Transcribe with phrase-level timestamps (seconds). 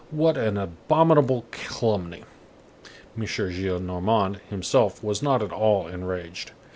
[0.09, 2.23] What an abominable calumny!
[3.15, 3.23] M.
[3.27, 6.53] Gillenormand himself was not at all enraged.